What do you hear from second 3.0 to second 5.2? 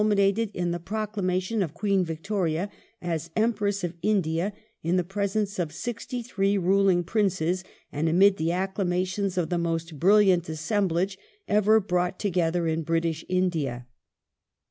as Empress of India' in the